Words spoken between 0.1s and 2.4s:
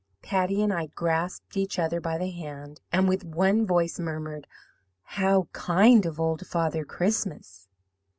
"Patty and I grasped each other by the